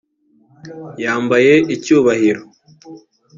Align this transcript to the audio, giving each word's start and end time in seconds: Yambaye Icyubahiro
Yambaye 1.03 1.53
Icyubahiro 1.75 2.43